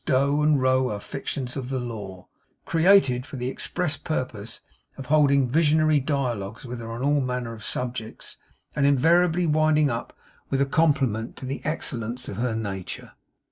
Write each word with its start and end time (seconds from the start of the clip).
Doe 0.03 0.41
and 0.41 0.59
Roe 0.59 0.89
are 0.89 0.99
fictions 0.99 1.55
of 1.55 1.69
the 1.69 1.79
law 1.79 2.27
created 2.65 3.23
for 3.23 3.35
the 3.37 3.49
express 3.49 3.97
purpose 3.97 4.61
of 4.97 5.05
holding 5.13 5.47
visionary 5.47 5.99
dialogues 5.99 6.65
with 6.65 6.79
her 6.79 6.89
on 6.91 7.03
all 7.03 7.21
manner 7.21 7.53
of 7.53 7.63
subjects, 7.63 8.37
and 8.75 8.87
invariably 8.87 9.45
winding 9.45 9.91
up 9.91 10.17
with 10.49 10.59
a 10.59 10.65
compliment 10.65 11.35
to 11.35 11.45
the 11.45 11.63
excellence 11.63 12.27
of 12.27 12.37
her 12.37 12.55
nature. 12.55 13.11